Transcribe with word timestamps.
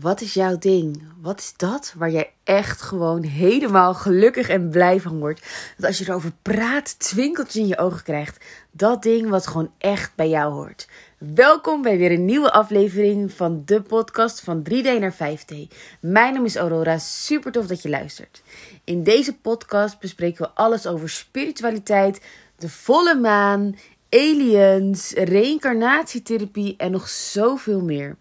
Wat 0.00 0.20
is 0.20 0.34
jouw 0.34 0.58
ding? 0.58 1.02
Wat 1.20 1.38
is 1.38 1.52
dat 1.56 1.94
waar 1.96 2.10
jij 2.10 2.32
echt 2.44 2.82
gewoon 2.82 3.22
helemaal 3.22 3.94
gelukkig 3.94 4.48
en 4.48 4.68
blij 4.68 5.00
van 5.00 5.18
wordt? 5.18 5.40
Dat 5.76 5.86
als 5.86 5.98
je 5.98 6.04
erover 6.08 6.32
praat, 6.42 6.98
twinkeltjes 6.98 7.62
in 7.62 7.66
je 7.66 7.78
ogen 7.78 8.02
krijgt. 8.02 8.44
Dat 8.70 9.02
ding 9.02 9.28
wat 9.28 9.46
gewoon 9.46 9.70
echt 9.78 10.14
bij 10.14 10.28
jou 10.28 10.52
hoort. 10.52 10.88
Welkom 11.18 11.82
bij 11.82 11.98
weer 11.98 12.12
een 12.12 12.24
nieuwe 12.24 12.52
aflevering 12.52 13.32
van 13.32 13.62
de 13.64 13.82
podcast 13.82 14.40
van 14.40 14.66
3D 14.70 14.98
naar 14.98 15.14
5D. 15.14 15.54
Mijn 16.00 16.34
naam 16.34 16.44
is 16.44 16.56
Aurora, 16.56 16.98
super 16.98 17.52
tof 17.52 17.66
dat 17.66 17.82
je 17.82 17.88
luistert. 17.88 18.42
In 18.84 19.02
deze 19.02 19.36
podcast 19.36 19.98
bespreken 19.98 20.44
we 20.44 20.50
alles 20.50 20.86
over 20.86 21.08
spiritualiteit, 21.08 22.20
de 22.56 22.68
volle 22.68 23.14
maan, 23.14 23.76
aliens, 24.10 25.10
reïncarnatietherapie 25.10 26.74
en 26.76 26.90
nog 26.90 27.08
zoveel 27.08 27.80
meer. 27.80 28.16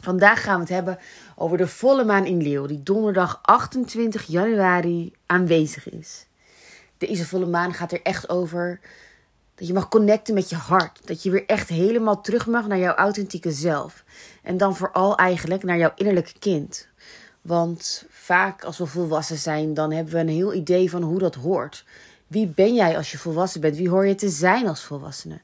Vandaag 0.00 0.42
gaan 0.42 0.54
we 0.54 0.60
het 0.60 0.68
hebben 0.68 0.98
over 1.36 1.56
de 1.56 1.68
volle 1.68 2.04
maan 2.04 2.26
in 2.26 2.42
Leeuw, 2.42 2.66
die 2.66 2.82
donderdag 2.82 3.38
28 3.42 4.26
januari 4.26 5.12
aanwezig 5.26 5.90
is. 5.90 6.26
Deze 6.98 7.26
volle 7.26 7.46
maan 7.46 7.74
gaat 7.74 7.92
er 7.92 8.02
echt 8.02 8.28
over 8.28 8.80
dat 9.54 9.66
je 9.66 9.72
mag 9.72 9.88
connecten 9.88 10.34
met 10.34 10.50
je 10.50 10.56
hart. 10.56 11.00
Dat 11.04 11.22
je 11.22 11.30
weer 11.30 11.46
echt 11.46 11.68
helemaal 11.68 12.20
terug 12.20 12.46
mag 12.46 12.66
naar 12.66 12.78
jouw 12.78 12.94
authentieke 12.94 13.52
zelf. 13.52 14.04
En 14.42 14.56
dan 14.56 14.76
vooral 14.76 15.16
eigenlijk 15.16 15.62
naar 15.62 15.78
jouw 15.78 15.92
innerlijke 15.94 16.38
kind. 16.38 16.88
Want 17.42 18.04
vaak 18.10 18.64
als 18.64 18.78
we 18.78 18.86
volwassen 18.86 19.38
zijn, 19.38 19.74
dan 19.74 19.92
hebben 19.92 20.12
we 20.14 20.20
een 20.20 20.28
heel 20.28 20.54
idee 20.54 20.90
van 20.90 21.02
hoe 21.02 21.18
dat 21.18 21.34
hoort. 21.34 21.84
Wie 22.26 22.46
ben 22.46 22.74
jij 22.74 22.96
als 22.96 23.10
je 23.10 23.18
volwassen 23.18 23.60
bent? 23.60 23.76
Wie 23.76 23.88
hoor 23.88 24.06
je 24.06 24.14
te 24.14 24.28
zijn 24.28 24.68
als 24.68 24.84
volwassene? 24.84 25.40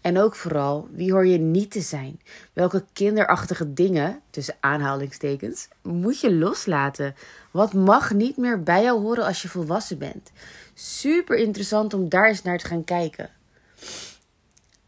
En 0.00 0.18
ook 0.18 0.34
vooral, 0.34 0.88
wie 0.92 1.12
hoor 1.12 1.26
je 1.26 1.38
niet 1.38 1.70
te 1.70 1.80
zijn? 1.80 2.20
Welke 2.52 2.84
kinderachtige 2.92 3.72
dingen, 3.72 4.20
tussen 4.30 4.56
aanhalingstekens, 4.60 5.68
moet 5.82 6.20
je 6.20 6.34
loslaten? 6.34 7.14
Wat 7.50 7.72
mag 7.72 8.12
niet 8.12 8.36
meer 8.36 8.62
bij 8.62 8.82
jou 8.82 9.00
horen 9.00 9.24
als 9.24 9.42
je 9.42 9.48
volwassen 9.48 9.98
bent? 9.98 10.30
Super 10.74 11.36
interessant 11.36 11.94
om 11.94 12.08
daar 12.08 12.28
eens 12.28 12.42
naar 12.42 12.58
te 12.58 12.66
gaan 12.66 12.84
kijken. 12.84 13.30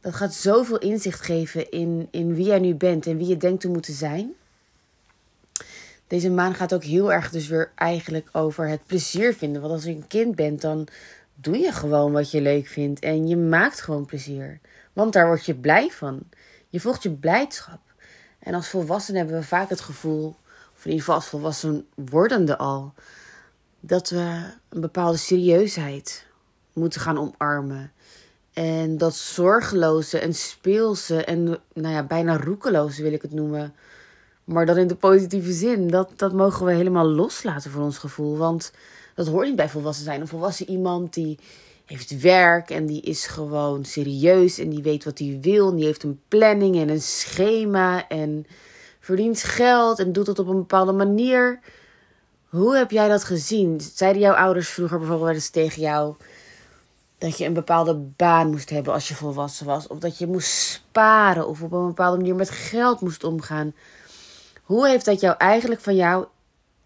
Dat 0.00 0.14
gaat 0.14 0.34
zoveel 0.34 0.78
inzicht 0.78 1.20
geven 1.20 1.70
in, 1.70 2.08
in 2.10 2.34
wie 2.34 2.46
jij 2.46 2.58
nu 2.58 2.74
bent 2.74 3.06
en 3.06 3.16
wie 3.16 3.26
je 3.26 3.36
denkt 3.36 3.60
te 3.60 3.68
moeten 3.68 3.94
zijn. 3.94 4.32
Deze 6.06 6.30
maan 6.30 6.54
gaat 6.54 6.74
ook 6.74 6.84
heel 6.84 7.12
erg 7.12 7.30
dus 7.30 7.48
weer 7.48 7.70
eigenlijk 7.74 8.28
over 8.32 8.68
het 8.68 8.86
plezier 8.86 9.34
vinden. 9.34 9.60
Want 9.60 9.72
als 9.74 9.84
je 9.84 9.90
een 9.90 10.06
kind 10.06 10.34
bent, 10.34 10.60
dan 10.60 10.86
doe 11.34 11.58
je 11.58 11.72
gewoon 11.72 12.12
wat 12.12 12.30
je 12.30 12.40
leuk 12.40 12.66
vindt 12.66 13.00
en 13.00 13.28
je 13.28 13.36
maakt 13.36 13.80
gewoon 13.80 14.06
plezier. 14.06 14.60
Want 14.92 15.12
daar 15.12 15.26
word 15.26 15.44
je 15.44 15.54
blij 15.54 15.90
van. 15.90 16.20
Je 16.68 16.80
volgt 16.80 17.02
je 17.02 17.10
blijdschap. 17.10 17.80
En 18.38 18.54
als 18.54 18.68
volwassenen 18.68 19.20
hebben 19.20 19.40
we 19.40 19.46
vaak 19.46 19.68
het 19.68 19.80
gevoel, 19.80 20.36
of 20.74 20.84
in 20.84 20.90
ieder 20.90 20.98
geval 20.98 21.14
als 21.14 21.26
volwassen 21.26 21.86
wordende 21.94 22.58
al, 22.58 22.94
dat 23.80 24.10
we 24.10 24.52
een 24.68 24.80
bepaalde 24.80 25.18
serieusheid 25.18 26.26
moeten 26.72 27.00
gaan 27.00 27.18
omarmen. 27.18 27.92
En 28.52 28.98
dat 28.98 29.14
zorgeloze 29.14 30.18
en 30.18 30.34
speelse 30.34 31.24
en 31.24 31.44
nou 31.72 31.94
ja, 31.94 32.02
bijna 32.02 32.36
roekeloze 32.36 33.02
wil 33.02 33.12
ik 33.12 33.22
het 33.22 33.32
noemen. 33.32 33.74
Maar 34.44 34.66
dan 34.66 34.76
in 34.76 34.86
de 34.86 34.94
positieve 34.94 35.52
zin. 35.52 35.88
Dat, 35.88 36.10
dat 36.16 36.32
mogen 36.32 36.66
we 36.66 36.72
helemaal 36.72 37.06
loslaten 37.06 37.70
voor 37.70 37.82
ons 37.82 37.98
gevoel. 37.98 38.36
Want 38.36 38.72
dat 39.14 39.26
hoort 39.26 39.46
niet 39.46 39.56
bij 39.56 39.68
volwassen 39.68 40.04
zijn. 40.04 40.20
Een 40.20 40.28
volwassen 40.28 40.68
iemand 40.68 41.14
die 41.14 41.38
heeft 41.84 42.20
werk 42.20 42.70
en 42.70 42.86
die 42.86 43.00
is 43.00 43.26
gewoon 43.26 43.84
serieus 43.84 44.58
en 44.58 44.70
die 44.70 44.82
weet 44.82 45.04
wat 45.04 45.18
hij 45.18 45.38
wil. 45.40 45.74
Die 45.74 45.84
heeft 45.84 46.02
een 46.02 46.20
planning 46.28 46.76
en 46.76 46.88
een 46.88 47.02
schema 47.02 48.08
en 48.08 48.46
verdient 49.00 49.42
geld 49.42 49.98
en 49.98 50.12
doet 50.12 50.26
het 50.26 50.38
op 50.38 50.46
een 50.46 50.56
bepaalde 50.56 50.92
manier. 50.92 51.60
Hoe 52.48 52.76
heb 52.76 52.90
jij 52.90 53.08
dat 53.08 53.24
gezien? 53.24 53.80
Zeiden 53.94 54.22
jouw 54.22 54.34
ouders 54.34 54.68
vroeger 54.68 54.98
bijvoorbeeld 54.98 55.34
eens 55.34 55.50
tegen 55.50 55.82
jou 55.82 56.14
dat 57.18 57.38
je 57.38 57.44
een 57.44 57.52
bepaalde 57.52 57.94
baan 57.94 58.50
moest 58.50 58.70
hebben 58.70 58.92
als 58.92 59.08
je 59.08 59.14
volwassen 59.14 59.66
was? 59.66 59.86
Of 59.86 59.98
dat 59.98 60.18
je 60.18 60.26
moest 60.26 60.50
sparen 60.50 61.48
of 61.48 61.62
op 61.62 61.72
een 61.72 61.86
bepaalde 61.86 62.16
manier 62.16 62.34
met 62.34 62.50
geld 62.50 63.00
moest 63.00 63.24
omgaan? 63.24 63.74
Hoe 64.62 64.88
heeft 64.88 65.04
dat 65.04 65.20
jou 65.20 65.34
eigenlijk 65.38 65.80
van 65.80 65.96
jouw 65.96 66.30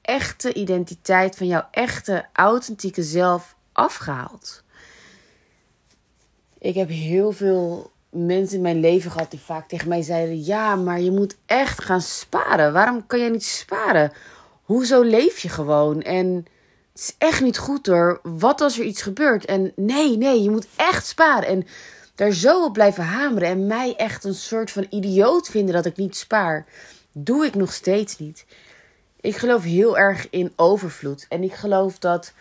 echte 0.02 0.54
identiteit, 0.54 1.36
van 1.36 1.46
jouw 1.46 1.66
echte 1.70 2.26
authentieke 2.32 3.02
zelf 3.02 3.56
afgehaald? 3.72 4.64
Ik 6.66 6.74
heb 6.74 6.88
heel 6.88 7.32
veel 7.32 7.90
mensen 8.10 8.56
in 8.56 8.62
mijn 8.62 8.80
leven 8.80 9.10
gehad 9.10 9.30
die 9.30 9.40
vaak 9.40 9.68
tegen 9.68 9.88
mij 9.88 10.02
zeiden: 10.02 10.44
Ja, 10.44 10.76
maar 10.76 11.00
je 11.00 11.10
moet 11.10 11.36
echt 11.46 11.84
gaan 11.84 12.00
sparen. 12.00 12.72
Waarom 12.72 13.06
kan 13.06 13.18
jij 13.18 13.28
niet 13.28 13.44
sparen? 13.44 14.12
Hoezo 14.62 15.02
leef 15.02 15.38
je 15.38 15.48
gewoon? 15.48 16.02
En 16.02 16.46
het 16.92 17.00
is 17.00 17.14
echt 17.18 17.40
niet 17.40 17.58
goed 17.58 17.86
hoor. 17.86 18.20
Wat 18.22 18.60
als 18.60 18.78
er 18.78 18.84
iets 18.84 19.02
gebeurt? 19.02 19.44
En 19.44 19.72
nee, 19.76 20.16
nee, 20.16 20.42
je 20.42 20.50
moet 20.50 20.66
echt 20.76 21.06
sparen. 21.06 21.48
En 21.48 21.66
daar 22.14 22.32
zo 22.32 22.64
op 22.64 22.72
blijven 22.72 23.04
hameren 23.04 23.48
en 23.48 23.66
mij 23.66 23.94
echt 23.96 24.24
een 24.24 24.34
soort 24.34 24.70
van 24.70 24.86
idioot 24.90 25.48
vinden 25.48 25.74
dat 25.74 25.86
ik 25.86 25.96
niet 25.96 26.16
spaar, 26.16 26.66
doe 27.12 27.46
ik 27.46 27.54
nog 27.54 27.72
steeds 27.72 28.18
niet. 28.18 28.44
Ik 29.20 29.36
geloof 29.36 29.62
heel 29.62 29.98
erg 29.98 30.30
in 30.30 30.52
overvloed. 30.56 31.26
En 31.28 31.42
ik 31.42 31.54
geloof 31.54 31.98
dat 31.98 32.32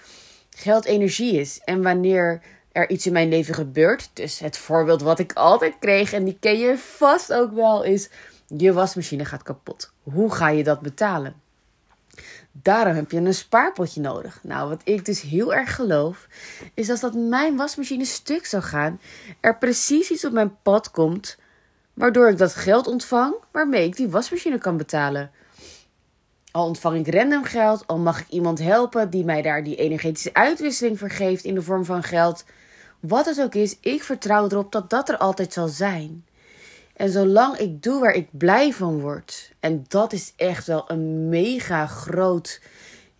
geld 0.50 0.86
energie 0.86 1.40
is. 1.40 1.60
En 1.64 1.84
wanneer 1.84 2.42
er 2.76 2.90
iets 2.90 3.06
in 3.06 3.14
mijn 3.14 3.30
leven 3.30 3.54
gebeurt. 3.54 4.10
Dus 4.14 4.40
het 4.40 4.58
voorbeeld 4.58 5.02
wat 5.02 5.20
ik 5.20 5.34
altijd 5.34 5.76
kreeg, 5.80 6.14
en 6.14 6.24
die 6.24 6.38
ken 6.40 6.58
je 6.58 6.78
vast 6.78 7.34
ook 7.34 7.54
wel, 7.54 7.84
is: 7.84 8.10
je 8.48 8.74
wasmachine 8.74 9.26
gaat 9.26 9.44
kapot. 9.44 9.92
Hoe 10.04 10.32
ga 10.34 10.50
je 10.50 10.64
dat 10.64 10.82
betalen? 10.82 11.36
Daarom 12.52 12.96
heb 12.96 13.12
je 13.12 13.18
een 13.18 13.34
spaarpotje 13.34 14.02
nodig. 14.02 14.40
Nou, 14.44 14.70
wat 14.70 14.82
ik 14.84 15.06
dus 15.06 15.22
heel 15.22 15.54
erg 15.54 15.76
geloof, 15.76 16.28
is 16.74 16.88
dat 16.88 17.04
als 17.04 17.14
mijn 17.16 17.56
wasmachine 17.56 18.06
stuk 18.06 18.46
zou 18.46 18.64
gaan, 18.64 19.00
er 19.40 19.58
precies 19.58 20.10
iets 20.10 20.26
op 20.26 20.32
mijn 20.32 20.62
pad 20.62 20.92
komt, 20.92 21.38
waardoor 21.94 22.30
ik 22.30 22.38
dat 22.38 22.56
geld 22.56 22.88
ontvang 22.88 23.36
waarmee 23.52 23.86
ik 23.86 23.96
die 23.96 24.10
wasmachine 24.10 24.58
kan 24.58 24.78
betalen. 24.78 25.32
Al 26.56 26.66
ontvang 26.66 27.08
ik 27.08 27.14
random 27.14 27.44
geld, 27.44 27.88
al 27.88 27.98
mag 27.98 28.20
ik 28.20 28.28
iemand 28.30 28.60
helpen 28.60 29.10
die 29.10 29.26
mij 29.26 29.42
daar 29.42 29.64
die 29.64 29.76
energetische 29.76 30.34
uitwisseling 30.34 30.98
vergeeft 30.98 31.44
in 31.44 31.56
de 31.56 31.62
vorm 31.62 31.86
van 31.86 32.04
geld. 32.04 32.46
Wat 33.00 33.26
het 33.26 33.42
ook 33.42 33.56
is, 33.56 33.78
ik 33.80 34.04
vertrouw 34.04 34.48
erop 34.48 34.72
dat 34.72 34.90
dat 34.90 35.10
er 35.10 35.18
altijd 35.18 35.54
zal 35.54 35.68
zijn. 35.68 36.26
En 36.94 37.10
zolang 37.10 37.58
ik 37.58 37.84
doe 37.84 38.00
waar 38.00 38.14
ik 38.14 38.28
blij 38.32 38.74
van 38.74 39.00
word, 39.00 39.52
en 39.60 39.86
dat 39.88 40.14
is 40.14 40.34
echt 40.36 40.68
wel 40.68 40.84
een 40.88 41.30
mega 41.30 41.88
groot 41.88 42.62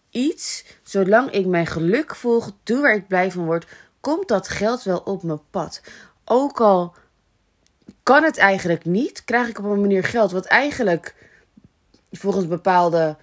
iets, 0.10 0.66
zolang 0.84 1.32
ik 1.32 1.46
mijn 1.46 1.68
geluk 1.68 2.16
volg, 2.16 2.52
doe 2.64 2.82
waar 2.82 2.96
ik 2.96 3.08
blij 3.08 3.32
van 3.32 3.46
word, 3.46 3.68
komt 4.00 4.28
dat 4.28 4.48
geld 4.48 4.84
wel 4.84 5.00
op 5.00 5.24
mijn 5.24 5.42
pad. 5.50 5.82
Ook 6.26 6.62
al 6.62 6.94
kan 8.04 8.24
het 8.24 8.38
eigenlijk 8.38 8.86
niet, 8.86 9.24
krijg 9.24 9.48
ik 9.48 9.60
op 9.60 9.66
een 9.66 9.82
manier 9.82 10.04
geld 10.04 10.32
wat 10.32 10.46
eigenlijk 10.46 11.16
volgens 12.12 12.48
bepaalde 12.48 13.18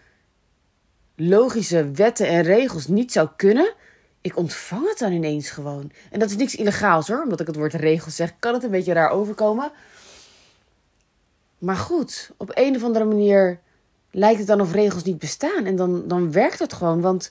logische 1.28 1.90
wetten 1.90 2.26
en 2.26 2.42
regels 2.42 2.86
niet 2.86 3.12
zou 3.12 3.28
kunnen 3.36 3.74
ik 4.22 4.36
ontvang 4.36 4.88
het 4.88 4.98
dan 4.98 5.12
ineens 5.12 5.50
gewoon. 5.50 5.92
En 6.10 6.18
dat 6.18 6.30
is 6.30 6.36
niks 6.36 6.54
illegaals 6.54 7.08
hoor, 7.08 7.22
omdat 7.22 7.40
ik 7.40 7.46
het 7.46 7.56
woord 7.56 7.74
regels 7.74 8.16
zeg, 8.16 8.32
kan 8.38 8.54
het 8.54 8.62
een 8.62 8.70
beetje 8.70 8.92
raar 8.92 9.10
overkomen. 9.10 9.72
Maar 11.58 11.76
goed, 11.76 12.30
op 12.36 12.50
een 12.54 12.76
of 12.76 12.82
andere 12.82 13.04
manier 13.04 13.60
lijkt 14.10 14.38
het 14.38 14.46
dan 14.46 14.60
of 14.60 14.72
regels 14.72 15.02
niet 15.02 15.18
bestaan. 15.18 15.64
En 15.64 15.76
dan, 15.76 16.08
dan 16.08 16.32
werkt 16.32 16.58
het 16.58 16.72
gewoon. 16.72 17.00
Want 17.00 17.30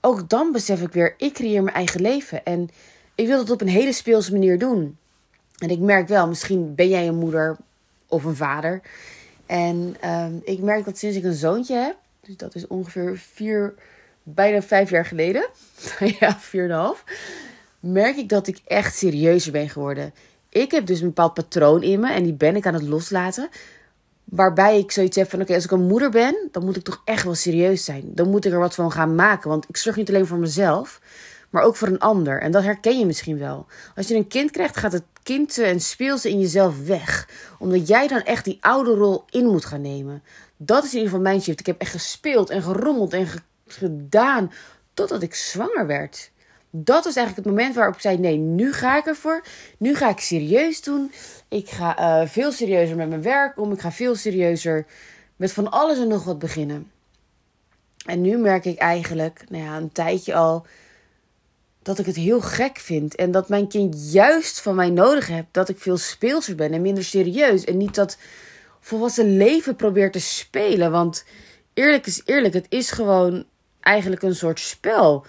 ook 0.00 0.28
dan 0.28 0.52
besef 0.52 0.82
ik 0.82 0.92
weer, 0.92 1.14
ik 1.16 1.32
creëer 1.32 1.62
mijn 1.62 1.76
eigen 1.76 2.00
leven. 2.00 2.44
En 2.44 2.68
ik 3.14 3.26
wil 3.26 3.38
het 3.38 3.50
op 3.50 3.60
een 3.60 3.68
hele 3.68 3.92
speelse 3.92 4.32
manier 4.32 4.58
doen. 4.58 4.98
En 5.58 5.70
ik 5.70 5.78
merk 5.78 6.08
wel, 6.08 6.28
misschien 6.28 6.74
ben 6.74 6.88
jij 6.88 7.08
een 7.08 7.18
moeder 7.18 7.56
of 8.06 8.24
een 8.24 8.36
vader. 8.36 8.80
En 9.46 9.96
uh, 10.04 10.26
ik 10.42 10.60
merk 10.60 10.84
dat 10.84 10.98
sinds 10.98 11.16
ik 11.16 11.24
een 11.24 11.34
zoontje 11.34 11.74
heb, 11.74 11.96
dus 12.26 12.36
dat 12.36 12.54
is 12.54 12.66
ongeveer 12.66 13.18
vier 13.18 13.74
bijna 14.22 14.62
vijf 14.62 14.90
jaar 14.90 15.04
geleden, 15.04 15.48
ja, 16.20 16.38
vier 16.38 16.64
en 16.64 16.70
een 16.70 16.76
half, 16.76 17.04
merk 17.80 18.16
ik 18.16 18.28
dat 18.28 18.46
ik 18.46 18.60
echt 18.64 18.96
serieuzer 18.96 19.52
ben 19.52 19.68
geworden. 19.68 20.14
Ik 20.48 20.70
heb 20.70 20.86
dus 20.86 21.00
een 21.00 21.06
bepaald 21.06 21.34
patroon 21.34 21.82
in 21.82 22.00
me 22.00 22.12
en 22.12 22.22
die 22.22 22.32
ben 22.32 22.56
ik 22.56 22.66
aan 22.66 22.74
het 22.74 22.82
loslaten. 22.82 23.48
Waarbij 24.24 24.78
ik 24.78 24.90
zoiets 24.90 25.16
heb 25.16 25.30
van: 25.30 25.40
oké, 25.40 25.54
als 25.54 25.64
ik 25.64 25.70
een 25.70 25.86
moeder 25.86 26.10
ben, 26.10 26.48
dan 26.50 26.64
moet 26.64 26.76
ik 26.76 26.82
toch 26.82 27.02
echt 27.04 27.24
wel 27.24 27.34
serieus 27.34 27.84
zijn. 27.84 28.02
Dan 28.04 28.30
moet 28.30 28.44
ik 28.44 28.52
er 28.52 28.58
wat 28.58 28.74
van 28.74 28.92
gaan 28.92 29.14
maken. 29.14 29.50
Want 29.50 29.68
ik 29.68 29.76
zorg 29.76 29.96
niet 29.96 30.08
alleen 30.08 30.26
voor 30.26 30.38
mezelf, 30.38 31.00
maar 31.54 31.62
ook 31.62 31.76
voor 31.76 31.88
een 31.88 31.98
ander. 31.98 32.40
En 32.40 32.50
dat 32.50 32.62
herken 32.62 32.98
je 32.98 33.06
misschien 33.06 33.38
wel. 33.38 33.66
Als 33.96 34.08
je 34.08 34.14
een 34.14 34.26
kind 34.26 34.50
krijgt, 34.50 34.76
gaat 34.76 34.92
het 34.92 35.04
kind 35.22 35.58
en 35.58 35.80
speelse 35.80 36.30
in 36.30 36.40
jezelf 36.40 36.86
weg. 36.86 37.28
Omdat 37.58 37.88
jij 37.88 38.08
dan 38.08 38.22
echt 38.22 38.44
die 38.44 38.58
oude 38.60 38.94
rol 38.94 39.24
in 39.30 39.46
moet 39.46 39.64
gaan 39.64 39.80
nemen. 39.80 40.22
Dat 40.56 40.84
is 40.84 40.90
in 40.90 40.96
ieder 40.96 41.08
geval 41.08 41.24
mijn 41.24 41.42
shift. 41.42 41.60
Ik 41.60 41.66
heb 41.66 41.80
echt 41.80 41.90
gespeeld 41.90 42.50
en 42.50 42.62
gerommeld 42.62 43.12
en 43.12 43.26
gedaan 43.66 44.52
totdat 44.94 45.22
ik 45.22 45.34
zwanger 45.34 45.86
werd. 45.86 46.30
Dat 46.70 47.04
was 47.04 47.16
eigenlijk 47.16 47.46
het 47.46 47.56
moment 47.56 47.74
waarop 47.74 47.94
ik 47.94 48.00
zei: 48.00 48.18
nee, 48.18 48.36
nu 48.36 48.72
ga 48.72 48.98
ik 48.98 49.06
ervoor. 49.06 49.44
Nu 49.78 49.94
ga 49.94 50.08
ik 50.08 50.20
serieus 50.20 50.82
doen. 50.82 51.12
Ik 51.48 51.68
ga 51.68 52.22
uh, 52.22 52.28
veel 52.28 52.52
serieuzer 52.52 52.96
met 52.96 53.08
mijn 53.08 53.22
werk 53.22 53.58
om. 53.58 53.72
Ik 53.72 53.80
ga 53.80 53.92
veel 53.92 54.14
serieuzer 54.14 54.86
met 55.36 55.52
van 55.52 55.70
alles 55.70 55.98
en 55.98 56.08
nog 56.08 56.24
wat 56.24 56.38
beginnen. 56.38 56.90
En 58.06 58.20
nu 58.20 58.36
merk 58.36 58.64
ik 58.64 58.78
eigenlijk, 58.78 59.44
nou 59.48 59.64
ja, 59.64 59.76
een 59.76 59.92
tijdje 59.92 60.34
al, 60.34 60.66
dat 61.84 61.98
ik 61.98 62.06
het 62.06 62.16
heel 62.16 62.40
gek 62.40 62.78
vind. 62.78 63.14
En 63.14 63.30
dat 63.30 63.48
mijn 63.48 63.68
kind 63.68 64.12
juist 64.12 64.60
van 64.60 64.74
mij 64.74 64.90
nodig 64.90 65.26
heeft 65.26 65.46
dat 65.50 65.68
ik 65.68 65.78
veel 65.78 65.96
speelser 65.96 66.54
ben 66.54 66.72
en 66.72 66.82
minder 66.82 67.04
serieus. 67.04 67.64
En 67.64 67.76
niet 67.76 67.94
dat 67.94 68.18
volwassen 68.80 69.36
leven 69.36 69.76
probeert 69.76 70.12
te 70.12 70.20
spelen. 70.20 70.90
Want 70.90 71.24
eerlijk 71.74 72.06
is 72.06 72.22
eerlijk, 72.24 72.54
het 72.54 72.66
is 72.68 72.90
gewoon 72.90 73.44
eigenlijk 73.80 74.22
een 74.22 74.34
soort 74.34 74.60
spel. 74.60 75.26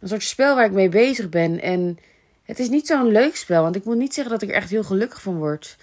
Een 0.00 0.08
soort 0.08 0.22
spel 0.22 0.54
waar 0.54 0.64
ik 0.64 0.72
mee 0.72 0.88
bezig 0.88 1.28
ben. 1.28 1.60
En 1.60 1.98
het 2.42 2.58
is 2.58 2.68
niet 2.68 2.86
zo'n 2.86 3.12
leuk 3.12 3.36
spel. 3.36 3.62
Want 3.62 3.76
ik 3.76 3.84
moet 3.84 3.96
niet 3.96 4.14
zeggen 4.14 4.32
dat 4.32 4.42
ik 4.42 4.48
er 4.48 4.54
echt 4.54 4.70
heel 4.70 4.84
gelukkig 4.84 5.22
van 5.22 5.38
word. 5.38 5.76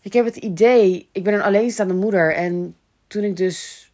Ik 0.00 0.12
heb 0.12 0.24
het 0.24 0.36
idee, 0.36 1.08
ik 1.12 1.24
ben 1.24 1.34
een 1.34 1.42
alleenstaande 1.42 1.94
moeder. 1.94 2.34
En 2.34 2.76
toen 3.06 3.22
ik 3.22 3.36
dus 3.36 3.90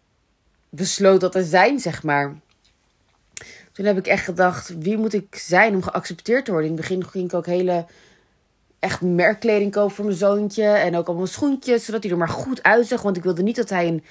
besloot 0.69 1.21
dat 1.21 1.33
te 1.33 1.45
zijn, 1.45 1.81
zeg 1.81 2.03
maar. 2.03 2.41
Toen 3.73 3.85
heb 3.85 3.99
ik 3.99 4.07
echt 4.07 4.25
gedacht, 4.25 4.75
wie 4.79 4.99
moet 4.99 5.13
ik 5.13 5.35
zijn 5.35 5.75
om 5.75 5.83
geaccepteerd 5.83 6.45
te 6.45 6.51
worden? 6.51 6.71
In 6.71 6.77
het 6.77 6.87
begin 6.89 7.07
ging 7.07 7.25
ik 7.25 7.35
ook 7.35 7.47
hele 7.47 7.87
echt 8.79 9.01
merkkleding 9.01 9.73
kopen 9.73 9.95
voor 9.95 10.05
mijn 10.05 10.17
zoontje. 10.17 10.65
En 10.65 10.97
ook 10.97 11.07
allemaal 11.07 11.27
schoentjes, 11.27 11.85
zodat 11.85 12.03
hij 12.03 12.13
er 12.13 12.19
maar 12.19 12.29
goed 12.29 12.63
uitzag. 12.63 13.03
Want 13.03 13.17
ik 13.17 13.23
wilde 13.23 13.43
niet 13.43 13.57
dat 13.57 13.69
hij 13.69 13.87
een, 13.87 14.05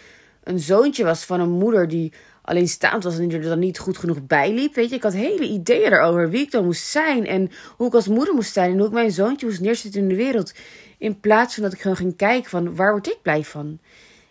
een 0.43 0.59
zoontje 0.59 1.03
was 1.03 1.23
van 1.23 1.39
een 1.39 1.49
moeder 1.49 1.87
die 1.87 2.13
alleenstaand 2.41 3.03
was 3.03 3.17
en 3.17 3.27
die 3.27 3.37
er 3.37 3.43
dan 3.43 3.59
niet 3.59 3.79
goed 3.79 3.97
genoeg 3.97 4.25
bij 4.27 4.53
liep. 4.53 4.75
Weet 4.75 4.89
je, 4.89 4.95
ik 4.95 5.03
had 5.03 5.13
hele 5.13 5.47
ideeën 5.47 5.93
erover 5.93 6.29
wie 6.29 6.41
ik 6.41 6.51
dan 6.51 6.65
moest 6.65 6.85
zijn. 6.85 7.25
En 7.25 7.51
hoe 7.77 7.87
ik 7.87 7.93
als 7.93 8.07
moeder 8.07 8.33
moest 8.33 8.53
zijn. 8.53 8.71
En 8.71 8.77
hoe 8.77 8.87
ik 8.87 8.93
mijn 8.93 9.11
zoontje 9.11 9.45
moest 9.45 9.61
neerzetten 9.61 10.01
in 10.01 10.07
de 10.07 10.15
wereld. 10.15 10.53
In 10.97 11.19
plaats 11.19 11.53
van 11.53 11.63
dat 11.63 11.73
ik 11.73 11.81
gewoon 11.81 11.97
ging 11.97 12.15
kijken 12.15 12.49
van 12.49 12.75
waar 12.75 12.91
word 12.91 13.07
ik 13.07 13.17
blij 13.21 13.43
van? 13.43 13.79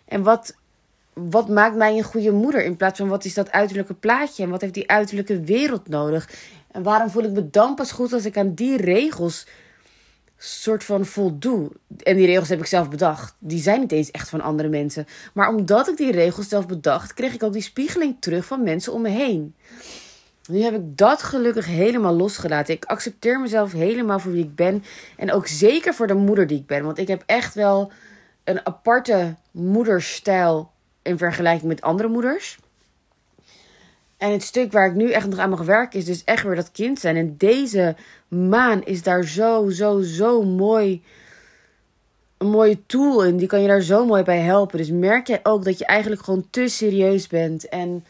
En 0.05 0.23
wat, 0.23 0.55
wat 1.29 1.49
maakt 1.49 1.75
mij 1.75 1.97
een 1.97 2.03
goede 2.03 2.31
moeder? 2.31 2.63
In 2.63 2.75
plaats 2.75 2.99
van 2.99 3.07
wat 3.07 3.25
is 3.25 3.33
dat 3.33 3.51
uiterlijke 3.51 3.93
plaatje? 3.93 4.43
En 4.43 4.49
wat 4.49 4.61
heeft 4.61 4.73
die 4.73 4.89
uiterlijke 4.89 5.41
wereld 5.41 5.87
nodig? 5.87 6.29
En 6.71 6.83
waarom 6.83 7.09
voel 7.09 7.23
ik 7.23 7.31
me 7.31 7.49
dan 7.49 7.75
pas 7.75 7.91
goed 7.91 8.13
als 8.13 8.25
ik 8.25 8.37
aan 8.37 8.53
die 8.53 8.77
regels 8.77 9.47
soort 10.37 10.83
van 10.83 11.05
voldoe. 11.05 11.71
En 12.03 12.15
die 12.15 12.25
regels 12.25 12.49
heb 12.49 12.59
ik 12.59 12.65
zelf 12.65 12.89
bedacht. 12.89 13.35
Die 13.39 13.61
zijn 13.61 13.79
niet 13.79 13.91
eens 13.91 14.11
echt 14.11 14.29
van 14.29 14.41
andere 14.41 14.69
mensen. 14.69 15.05
Maar 15.33 15.49
omdat 15.49 15.87
ik 15.87 15.97
die 15.97 16.11
regels 16.11 16.47
zelf 16.47 16.67
bedacht, 16.67 17.13
kreeg 17.13 17.33
ik 17.33 17.43
ook 17.43 17.53
die 17.53 17.61
spiegeling 17.61 18.15
terug 18.19 18.45
van 18.45 18.63
mensen 18.63 18.93
om 18.93 19.01
me 19.01 19.09
heen. 19.09 19.55
Nu 20.49 20.61
heb 20.61 20.73
ik 20.73 20.97
dat 20.97 21.23
gelukkig 21.23 21.65
helemaal 21.65 22.13
losgelaten. 22.13 22.73
Ik 22.73 22.85
accepteer 22.85 23.39
mezelf 23.39 23.71
helemaal 23.71 24.19
voor 24.19 24.31
wie 24.31 24.43
ik 24.43 24.55
ben. 24.55 24.83
En 25.17 25.31
ook 25.31 25.47
zeker 25.47 25.93
voor 25.93 26.07
de 26.07 26.13
moeder 26.13 26.47
die 26.47 26.57
ik 26.57 26.67
ben. 26.67 26.83
Want 26.83 26.97
ik 26.97 27.07
heb 27.07 27.23
echt 27.25 27.53
wel 27.53 27.91
een 28.43 28.65
aparte 28.65 29.35
moederstijl 29.51 30.71
in 31.09 31.17
vergelijking 31.17 31.67
met 31.67 31.81
andere 31.81 32.09
moeders. 32.09 32.57
En 34.19 34.31
het 34.31 34.43
stuk 34.43 34.71
waar 34.71 34.87
ik 34.87 34.93
nu 34.93 35.11
echt 35.11 35.27
nog 35.27 35.39
aan 35.39 35.49
mag 35.49 35.61
werken 35.61 35.99
is 35.99 36.05
dus 36.05 36.23
echt 36.23 36.43
weer 36.43 36.55
dat 36.55 36.71
kind 36.71 36.99
zijn. 36.99 37.15
En 37.15 37.35
deze 37.37 37.95
maan 38.27 38.83
is 38.83 39.03
daar 39.03 39.23
zo, 39.23 39.69
zo, 39.69 40.01
zo 40.01 40.43
mooi. 40.43 41.03
Een 42.37 42.49
mooie 42.49 42.85
tool 42.85 43.25
in. 43.25 43.37
Die 43.37 43.47
kan 43.47 43.61
je 43.61 43.67
daar 43.67 43.81
zo 43.81 44.05
mooi 44.05 44.23
bij 44.23 44.39
helpen. 44.39 44.77
Dus 44.77 44.89
merk 44.89 45.27
jij 45.27 45.39
ook 45.43 45.63
dat 45.63 45.77
je 45.77 45.85
eigenlijk 45.85 46.21
gewoon 46.21 46.47
te 46.49 46.67
serieus 46.67 47.27
bent. 47.27 47.69
En 47.69 48.05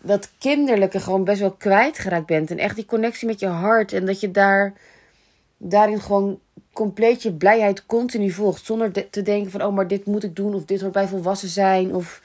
dat 0.00 0.30
kinderlijke 0.38 1.00
gewoon 1.00 1.24
best 1.24 1.40
wel 1.40 1.52
kwijtgeraakt 1.52 2.26
bent. 2.26 2.50
En 2.50 2.58
echt 2.58 2.74
die 2.74 2.86
connectie 2.86 3.26
met 3.26 3.40
je 3.40 3.46
hart. 3.46 3.92
En 3.92 4.06
dat 4.06 4.20
je 4.20 4.30
daar, 4.30 4.72
daarin 5.56 6.00
gewoon 6.00 6.40
compleet 6.78 7.22
je 7.22 7.32
blijheid 7.32 7.86
continu 7.86 8.30
volgt. 8.30 8.64
Zonder 8.64 9.10
te 9.10 9.22
denken 9.22 9.50
van, 9.50 9.62
oh, 9.62 9.74
maar 9.74 9.88
dit 9.88 10.06
moet 10.06 10.24
ik 10.24 10.36
doen. 10.36 10.54
Of 10.54 10.64
dit 10.64 10.80
hoort 10.80 10.92
bij 10.92 11.08
volwassen 11.08 11.48
zijn. 11.48 11.94
Of 11.94 12.22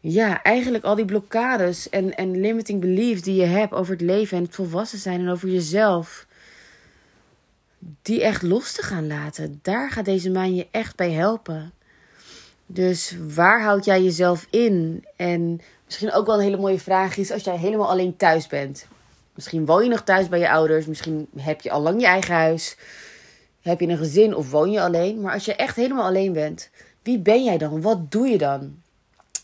ja, 0.00 0.42
eigenlijk 0.42 0.84
al 0.84 0.94
die 0.94 1.04
blokkades 1.04 1.88
en, 1.88 2.16
en 2.16 2.40
limiting 2.40 2.80
beliefs 2.80 3.22
die 3.22 3.34
je 3.34 3.44
hebt 3.44 3.72
over 3.72 3.92
het 3.92 4.00
leven 4.00 4.36
en 4.36 4.42
het 4.42 4.54
volwassen 4.54 4.98
zijn 4.98 5.20
en 5.20 5.28
over 5.28 5.48
jezelf. 5.48 6.26
Die 8.02 8.22
echt 8.22 8.42
los 8.42 8.72
te 8.72 8.82
gaan 8.82 9.06
laten. 9.06 9.58
Daar 9.62 9.90
gaat 9.90 10.04
deze 10.04 10.30
maan 10.30 10.54
je 10.54 10.66
echt 10.70 10.96
bij 10.96 11.10
helpen. 11.10 11.72
Dus 12.66 13.16
waar 13.34 13.62
houd 13.62 13.84
jij 13.84 14.02
jezelf 14.02 14.46
in? 14.50 15.04
En 15.16 15.60
misschien 15.84 16.12
ook 16.12 16.26
wel 16.26 16.34
een 16.34 16.44
hele 16.44 16.60
mooie 16.60 16.80
vraag 16.80 17.16
is 17.16 17.30
als 17.30 17.44
jij 17.44 17.56
helemaal 17.56 17.90
alleen 17.90 18.16
thuis 18.16 18.46
bent. 18.46 18.86
Misschien 19.34 19.66
woon 19.66 19.82
je 19.82 19.90
nog 19.90 20.02
thuis 20.02 20.28
bij 20.28 20.38
je 20.38 20.50
ouders. 20.50 20.86
Misschien 20.86 21.28
heb 21.36 21.60
je 21.60 21.70
al 21.70 21.80
lang 21.80 22.00
je 22.00 22.06
eigen 22.06 22.34
huis. 22.34 22.76
Heb 23.60 23.80
je 23.80 23.86
een 23.86 23.96
gezin 23.96 24.34
of 24.34 24.50
woon 24.50 24.70
je 24.70 24.80
alleen. 24.80 25.20
Maar 25.20 25.32
als 25.32 25.44
je 25.44 25.54
echt 25.54 25.76
helemaal 25.76 26.04
alleen 26.04 26.32
bent, 26.32 26.70
wie 27.02 27.18
ben 27.18 27.44
jij 27.44 27.58
dan? 27.58 27.80
Wat 27.80 28.10
doe 28.10 28.28
je 28.28 28.38
dan? 28.38 28.82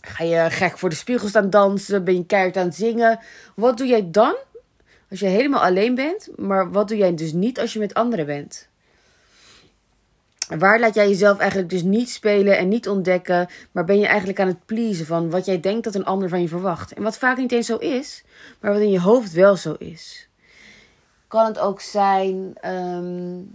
Ga 0.00 0.24
je 0.24 0.50
gek 0.50 0.78
voor 0.78 0.88
de 0.88 0.94
spiegel 0.94 1.28
staan 1.28 1.50
dansen? 1.50 2.04
Ben 2.04 2.14
je 2.14 2.26
keihard 2.26 2.56
aan 2.56 2.66
het 2.66 2.74
zingen? 2.74 3.18
Wat 3.54 3.78
doe 3.78 3.86
jij 3.86 4.10
dan 4.10 4.34
als 5.10 5.20
je 5.20 5.26
helemaal 5.26 5.62
alleen 5.62 5.94
bent? 5.94 6.28
Maar 6.36 6.70
wat 6.70 6.88
doe 6.88 6.96
jij 6.96 7.14
dus 7.14 7.32
niet 7.32 7.60
als 7.60 7.72
je 7.72 7.78
met 7.78 7.94
anderen 7.94 8.26
bent? 8.26 8.68
Waar 10.58 10.80
laat 10.80 10.94
jij 10.94 11.08
jezelf 11.08 11.38
eigenlijk 11.38 11.70
dus 11.70 11.82
niet 11.82 12.10
spelen 12.10 12.58
en 12.58 12.68
niet 12.68 12.88
ontdekken, 12.88 13.48
maar 13.72 13.84
ben 13.84 13.98
je 13.98 14.06
eigenlijk 14.06 14.40
aan 14.40 14.46
het 14.46 14.66
pleasen 14.66 15.06
van 15.06 15.30
wat 15.30 15.44
jij 15.44 15.60
denkt 15.60 15.84
dat 15.84 15.94
een 15.94 16.04
ander 16.04 16.28
van 16.28 16.40
je 16.40 16.48
verwacht? 16.48 16.92
En 16.92 17.02
wat 17.02 17.18
vaak 17.18 17.36
niet 17.36 17.52
eens 17.52 17.66
zo 17.66 17.76
is, 17.76 18.24
maar 18.60 18.72
wat 18.72 18.80
in 18.80 18.90
je 18.90 19.00
hoofd 19.00 19.32
wel 19.32 19.56
zo 19.56 19.74
is. 19.78 20.28
Kan 21.28 21.44
het 21.44 21.58
ook 21.58 21.80
zijn, 21.80 22.54
um, 22.64 23.54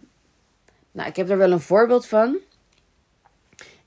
nou, 0.92 1.10
ik 1.10 1.16
heb 1.16 1.30
er 1.30 1.38
wel 1.38 1.52
een 1.52 1.60
voorbeeld 1.60 2.08
van. 2.08 2.38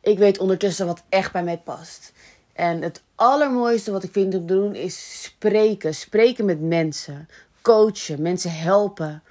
Ik 0.00 0.18
weet 0.18 0.38
ondertussen 0.38 0.86
wat 0.86 1.02
echt 1.08 1.32
bij 1.32 1.44
mij 1.44 1.58
past. 1.58 2.12
En 2.52 2.82
het 2.82 3.02
allermooiste 3.14 3.90
wat 3.90 4.02
ik 4.02 4.12
vind 4.12 4.34
om 4.34 4.46
te 4.46 4.54
doen 4.54 4.74
is 4.74 5.22
spreken. 5.22 5.94
Spreken 5.94 6.44
met 6.44 6.60
mensen. 6.60 7.28
Coachen. 7.62 8.22
Mensen 8.22 8.52
helpen. 8.52 9.22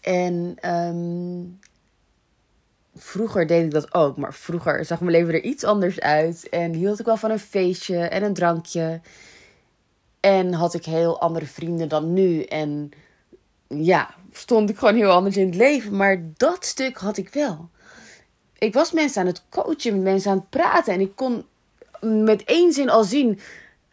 En 0.00 0.56
um, 0.72 1.58
vroeger 2.94 3.46
deed 3.46 3.64
ik 3.64 3.70
dat 3.70 3.94
ook. 3.94 4.16
Maar 4.16 4.34
vroeger 4.34 4.84
zag 4.84 5.00
mijn 5.00 5.12
leven 5.12 5.34
er 5.34 5.42
iets 5.42 5.64
anders 5.64 6.00
uit. 6.00 6.48
En 6.48 6.72
hield 6.72 6.98
ik 6.98 7.06
wel 7.06 7.16
van 7.16 7.30
een 7.30 7.38
feestje 7.38 7.98
en 7.98 8.22
een 8.22 8.34
drankje. 8.34 9.00
En 10.20 10.52
had 10.52 10.74
ik 10.74 10.84
heel 10.84 11.20
andere 11.20 11.46
vrienden 11.46 11.88
dan 11.88 12.12
nu. 12.12 12.42
En 12.42 12.90
ja, 13.68 14.14
stond 14.36 14.70
ik 14.70 14.78
gewoon 14.78 14.94
heel 14.94 15.10
anders 15.10 15.36
in 15.36 15.46
het 15.46 15.54
leven. 15.54 15.96
Maar 15.96 16.22
dat 16.36 16.64
stuk 16.64 16.96
had 16.96 17.16
ik 17.16 17.28
wel. 17.28 17.68
Ik 18.58 18.74
was 18.74 18.92
mensen 18.92 19.20
aan 19.20 19.26
het 19.26 19.42
coachen, 19.48 19.94
met 19.94 20.02
mensen 20.02 20.30
aan 20.30 20.36
het 20.36 20.50
praten. 20.50 20.92
En 20.92 21.00
ik 21.00 21.12
kon 21.14 21.44
met 22.00 22.44
één 22.44 22.72
zin 22.72 22.90
al 22.90 23.04
zien 23.04 23.40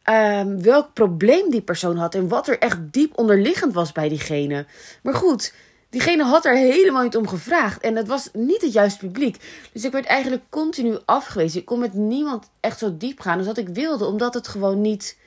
um, 0.09 0.61
welk 0.61 0.93
probleem 0.93 1.49
die 1.49 1.61
persoon 1.61 1.97
had 1.97 2.15
en 2.15 2.27
wat 2.27 2.47
er 2.47 2.59
echt 2.59 2.77
diep 2.91 3.17
onderliggend 3.17 3.73
was 3.73 3.91
bij 3.91 4.09
diegene. 4.09 4.65
Maar 5.03 5.13
goed, 5.13 5.53
diegene 5.89 6.23
had 6.23 6.45
er 6.45 6.55
helemaal 6.55 7.03
niet 7.03 7.17
om 7.17 7.27
gevraagd 7.27 7.81
en 7.81 7.95
het 7.95 8.07
was 8.07 8.29
niet 8.33 8.61
het 8.61 8.73
juiste 8.73 9.05
publiek. 9.05 9.37
Dus 9.73 9.83
ik 9.83 9.91
werd 9.91 10.05
eigenlijk 10.05 10.43
continu 10.49 10.97
afgewezen. 11.05 11.59
Ik 11.59 11.65
kon 11.65 11.79
met 11.79 11.93
niemand 11.93 12.49
echt 12.59 12.79
zo 12.79 12.97
diep 12.97 13.19
gaan 13.19 13.37
als 13.37 13.47
dat 13.47 13.57
ik 13.57 13.67
wilde, 13.67 14.05
omdat 14.05 14.33
het 14.33 14.47
gewoon 14.47 14.81
niet 14.81 15.17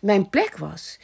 mijn 0.00 0.28
plek 0.28 0.56
was. 0.56 0.98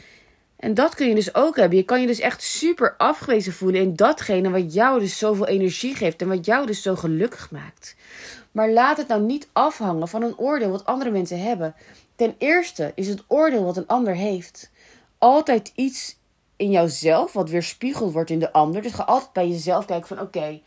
En 0.65 0.75
dat 0.75 0.95
kun 0.95 1.09
je 1.09 1.15
dus 1.15 1.35
ook 1.35 1.57
hebben. 1.57 1.79
Je 1.79 1.85
kan 1.85 2.01
je 2.01 2.07
dus 2.07 2.21
echt 2.21 2.43
super 2.43 2.95
afgewezen 2.97 3.53
voelen 3.53 3.81
in 3.81 3.97
datgene 3.97 4.51
wat 4.51 4.75
jou 4.75 5.01
dus 5.01 5.19
zoveel 5.19 5.47
energie 5.47 5.95
geeft 5.95 6.23
en 6.23 6.29
wat 6.29 6.47
jou 6.47 6.67
dus 6.67 6.83
zo 6.83 6.95
gelukkig 6.95 7.51
maakt. 7.51 7.97
Maar 8.53 8.71
laat 8.71 8.97
het 8.97 9.09
nou 9.09 9.23
niet 9.23 9.49
afhangen 9.53 10.09
van 10.09 10.23
een 10.23 10.39
oordeel 10.39 10.71
wat 10.71 10.87
andere 10.87 11.11
mensen 11.11 11.41
hebben. 11.41 11.75
Ten 12.17 12.35
eerste 12.39 12.93
is 12.95 13.09
het 13.09 13.25
oordeel 13.27 13.65
wat 13.65 13.77
een 13.77 13.87
ander 13.87 14.15
heeft 14.15 14.71
altijd 15.19 15.73
iets 15.75 16.17
in 16.57 16.71
jouzelf 16.71 17.33
wat 17.33 17.51
weerspiegeld 17.51 18.13
wordt 18.13 18.31
in 18.31 18.39
de 18.39 18.53
ander. 18.53 18.83
Dus 18.83 18.93
ga 18.93 19.03
altijd 19.03 19.33
bij 19.33 19.49
jezelf 19.49 19.85
kijken 19.85 20.09
van 20.09 20.21
oké, 20.21 20.61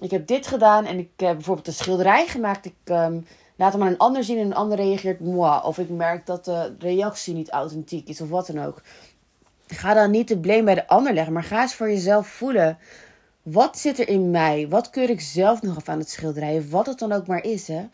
ik 0.00 0.10
heb 0.10 0.26
dit 0.26 0.46
gedaan 0.46 0.84
en 0.84 0.98
ik 0.98 1.10
heb 1.16 1.34
bijvoorbeeld 1.34 1.66
een 1.66 1.72
schilderij 1.72 2.26
gemaakt. 2.26 2.64
Ik 2.64 2.74
um, 2.84 3.26
laat 3.56 3.72
hem 3.72 3.82
aan 3.82 3.88
een 3.88 3.98
ander 3.98 4.24
zien 4.24 4.38
en 4.38 4.46
een 4.46 4.54
ander 4.54 4.76
reageert 4.76 5.20
moi. 5.20 5.60
Of 5.62 5.78
ik 5.78 5.88
merk 5.88 6.26
dat 6.26 6.44
de 6.44 6.74
reactie 6.78 7.34
niet 7.34 7.50
authentiek 7.50 8.08
is 8.08 8.20
of 8.20 8.28
wat 8.28 8.46
dan 8.46 8.64
ook. 8.64 8.82
Ga 9.66 9.94
dan 9.94 10.10
niet 10.10 10.28
de 10.28 10.38
blame 10.38 10.62
bij 10.62 10.74
de 10.74 10.88
ander 10.88 11.12
leggen, 11.12 11.32
maar 11.32 11.44
ga 11.44 11.62
eens 11.62 11.74
voor 11.74 11.88
jezelf 11.88 12.28
voelen. 12.28 12.78
Wat 13.42 13.78
zit 13.78 13.98
er 13.98 14.08
in 14.08 14.30
mij? 14.30 14.68
Wat 14.68 14.90
keur 14.90 15.10
ik 15.10 15.20
zelf 15.20 15.62
nog 15.62 15.76
af 15.76 15.88
aan 15.88 15.98
het 15.98 16.10
schilderijen? 16.10 16.70
Wat 16.70 16.86
het 16.86 16.98
dan 16.98 17.12
ook 17.12 17.26
maar 17.26 17.44
is, 17.44 17.68
hè? 17.68 17.88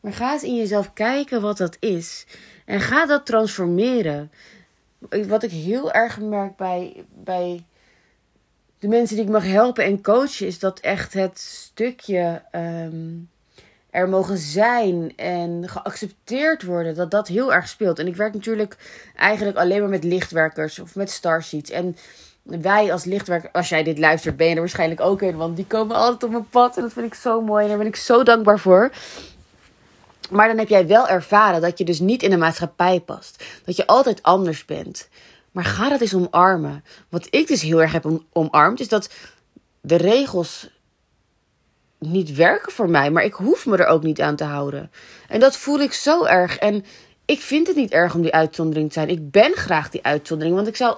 Maar 0.00 0.12
ga 0.12 0.32
eens 0.32 0.42
in 0.42 0.56
jezelf 0.56 0.92
kijken 0.92 1.40
wat 1.40 1.56
dat 1.56 1.76
is. 1.80 2.26
En 2.64 2.80
ga 2.80 3.06
dat 3.06 3.26
transformeren. 3.26 4.30
Wat 5.26 5.42
ik 5.42 5.50
heel 5.50 5.92
erg 5.92 6.20
merk 6.20 6.56
bij, 6.56 7.04
bij 7.14 7.64
de 8.78 8.88
mensen 8.88 9.16
die 9.16 9.24
ik 9.24 9.30
mag 9.30 9.44
helpen 9.44 9.84
en 9.84 10.02
coachen, 10.02 10.46
is 10.46 10.58
dat 10.58 10.80
echt 10.80 11.12
het 11.12 11.38
stukje 11.38 12.42
ehm, 12.50 13.14
er 13.90 14.08
mogen 14.08 14.38
zijn 14.38 15.12
en 15.16 15.68
geaccepteerd 15.68 16.62
worden, 16.62 16.94
dat 16.94 17.10
dat 17.10 17.28
heel 17.28 17.52
erg 17.52 17.68
speelt. 17.68 17.98
En 17.98 18.06
ik 18.06 18.16
werk 18.16 18.34
natuurlijk 18.34 18.76
eigenlijk 19.16 19.56
alleen 19.56 19.80
maar 19.80 19.88
met 19.88 20.04
lichtwerkers 20.04 20.78
of 20.78 20.94
met 20.94 21.10
starseeds. 21.10 21.70
En 21.70 21.96
wij 22.42 22.92
als 22.92 23.04
lichtwerker, 23.04 23.50
als 23.52 23.68
jij 23.68 23.82
dit 23.82 23.98
luistert, 23.98 24.36
ben 24.36 24.46
je 24.46 24.54
er 24.54 24.60
waarschijnlijk 24.60 25.00
ook 25.00 25.22
in. 25.22 25.36
Want 25.36 25.56
die 25.56 25.66
komen 25.66 25.96
altijd 25.96 26.24
op 26.24 26.30
mijn 26.30 26.48
pad. 26.48 26.76
En 26.76 26.82
dat 26.82 26.92
vind 26.92 27.06
ik 27.06 27.14
zo 27.14 27.40
mooi. 27.40 27.62
En 27.62 27.68
daar 27.68 27.78
ben 27.78 27.86
ik 27.86 27.96
zo 27.96 28.22
dankbaar 28.22 28.58
voor. 28.58 28.90
Maar 30.30 30.48
dan 30.48 30.58
heb 30.58 30.68
jij 30.68 30.86
wel 30.86 31.08
ervaren 31.08 31.60
dat 31.60 31.78
je 31.78 31.84
dus 31.84 32.00
niet 32.00 32.22
in 32.22 32.30
de 32.30 32.36
maatschappij 32.36 33.00
past. 33.00 33.44
Dat 33.64 33.76
je 33.76 33.86
altijd 33.86 34.22
anders 34.22 34.64
bent. 34.64 35.08
Maar 35.52 35.64
ga 35.64 35.88
dat 35.88 36.00
eens 36.00 36.14
omarmen. 36.14 36.84
Wat 37.08 37.26
ik 37.30 37.46
dus 37.46 37.62
heel 37.62 37.82
erg 37.82 37.92
heb 37.92 38.20
omarmd, 38.32 38.80
is 38.80 38.88
dat 38.88 39.10
de 39.80 39.96
regels 39.96 40.70
niet 41.98 42.34
werken 42.34 42.72
voor 42.72 42.90
mij. 42.90 43.10
Maar 43.10 43.24
ik 43.24 43.32
hoef 43.32 43.66
me 43.66 43.76
er 43.76 43.86
ook 43.86 44.02
niet 44.02 44.20
aan 44.20 44.36
te 44.36 44.44
houden. 44.44 44.90
En 45.28 45.40
dat 45.40 45.56
voel 45.56 45.80
ik 45.80 45.92
zo 45.92 46.24
erg. 46.24 46.58
En 46.58 46.84
ik 47.24 47.40
vind 47.40 47.66
het 47.66 47.76
niet 47.76 47.90
erg 47.90 48.14
om 48.14 48.22
die 48.22 48.34
uitzondering 48.34 48.88
te 48.88 48.94
zijn. 48.94 49.08
Ik 49.08 49.30
ben 49.30 49.52
graag 49.52 49.90
die 49.90 50.04
uitzondering. 50.04 50.56
Want 50.56 50.68
ik 50.68 50.76
zou 50.76 50.96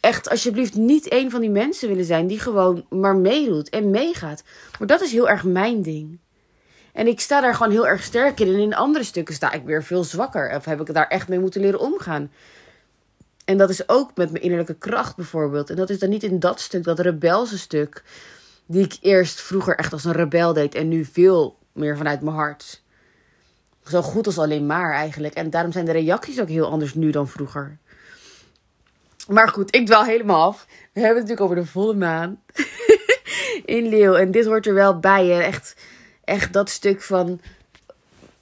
echt 0.00 0.30
alsjeblieft 0.30 0.74
niet 0.74 1.12
een 1.12 1.30
van 1.30 1.40
die 1.40 1.50
mensen 1.50 1.88
willen 1.88 2.04
zijn 2.04 2.26
die 2.26 2.40
gewoon 2.40 2.84
maar 2.88 3.16
meedoet 3.16 3.68
en 3.68 3.90
meegaat. 3.90 4.42
Maar 4.78 4.88
dat 4.88 5.00
is 5.00 5.12
heel 5.12 5.28
erg 5.28 5.44
mijn 5.44 5.82
ding. 5.82 6.18
En 6.92 7.06
ik 7.06 7.20
sta 7.20 7.40
daar 7.40 7.54
gewoon 7.54 7.72
heel 7.72 7.86
erg 7.86 8.02
sterk 8.02 8.40
in. 8.40 8.48
En 8.48 8.60
in 8.60 8.74
andere 8.74 9.04
stukken 9.04 9.34
sta 9.34 9.52
ik 9.52 9.64
weer 9.64 9.84
veel 9.84 10.04
zwakker. 10.04 10.56
Of 10.56 10.64
heb 10.64 10.80
ik 10.80 10.94
daar 10.94 11.08
echt 11.08 11.28
mee 11.28 11.38
moeten 11.38 11.60
leren 11.60 11.80
omgaan. 11.80 12.30
En 13.44 13.56
dat 13.56 13.70
is 13.70 13.88
ook 13.88 14.16
met 14.16 14.30
mijn 14.30 14.42
innerlijke 14.42 14.74
kracht 14.74 15.16
bijvoorbeeld. 15.16 15.70
En 15.70 15.76
dat 15.76 15.90
is 15.90 15.98
dan 15.98 16.08
niet 16.08 16.22
in 16.22 16.38
dat 16.38 16.60
stuk, 16.60 16.84
dat 16.84 16.98
rebelse 16.98 17.58
stuk. 17.58 18.02
Die 18.70 18.84
ik 18.84 18.96
eerst 19.00 19.40
vroeger 19.40 19.76
echt 19.76 19.92
als 19.92 20.04
een 20.04 20.12
rebel 20.12 20.52
deed. 20.52 20.74
En 20.74 20.88
nu 20.88 21.04
veel 21.04 21.58
meer 21.72 21.96
vanuit 21.96 22.20
mijn 22.20 22.36
hart. 22.36 22.82
Zo 23.84 24.02
goed 24.02 24.26
als 24.26 24.38
alleen 24.38 24.66
maar 24.66 24.92
eigenlijk. 24.92 25.34
En 25.34 25.50
daarom 25.50 25.72
zijn 25.72 25.84
de 25.84 25.92
reacties 25.92 26.40
ook 26.40 26.48
heel 26.48 26.70
anders 26.70 26.94
nu 26.94 27.10
dan 27.10 27.28
vroeger. 27.28 27.78
Maar 29.28 29.48
goed, 29.48 29.74
ik 29.74 29.86
dwaal 29.86 30.04
helemaal 30.04 30.46
af. 30.46 30.66
We 30.68 31.00
hebben 31.00 31.22
het 31.22 31.28
natuurlijk 31.28 31.40
over 31.40 31.56
de 31.56 31.66
volle 31.66 31.94
maan. 31.94 32.40
in 33.64 33.88
Leeuw. 33.88 34.14
En 34.14 34.30
dit 34.30 34.46
hoort 34.46 34.66
er 34.66 34.74
wel 34.74 34.98
bij. 34.98 35.40
Echt, 35.40 35.76
echt 36.24 36.52
dat 36.52 36.70
stuk 36.70 37.02
van. 37.02 37.40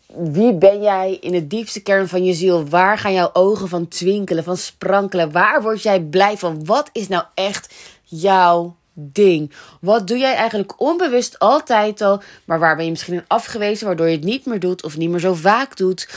Wie 0.06 0.54
ben 0.54 0.82
jij 0.82 1.18
in 1.20 1.34
het 1.34 1.50
diepste 1.50 1.82
kern 1.82 2.08
van 2.08 2.24
je 2.24 2.34
ziel? 2.34 2.68
Waar 2.68 2.98
gaan 2.98 3.12
jouw 3.12 3.30
ogen 3.32 3.68
van 3.68 3.88
twinkelen, 3.88 4.44
van 4.44 4.56
sprankelen? 4.56 5.32
Waar 5.32 5.62
word 5.62 5.82
jij 5.82 6.00
blij 6.00 6.36
van? 6.36 6.64
Wat 6.64 6.90
is 6.92 7.08
nou 7.08 7.24
echt 7.34 7.74
jouw 8.02 8.77
ding? 8.98 9.52
Wat 9.80 10.06
doe 10.06 10.18
jij 10.18 10.34
eigenlijk 10.34 10.80
onbewust 10.80 11.38
altijd 11.38 12.00
al, 12.00 12.22
maar 12.44 12.58
waar 12.58 12.76
ben 12.76 12.84
je 12.84 12.90
misschien 12.90 13.14
in 13.14 13.24
afgewezen, 13.26 13.86
waardoor 13.86 14.06
je 14.06 14.16
het 14.16 14.24
niet 14.24 14.46
meer 14.46 14.60
doet 14.60 14.84
of 14.84 14.96
niet 14.96 15.10
meer 15.10 15.20
zo 15.20 15.34
vaak 15.34 15.76
doet? 15.76 16.08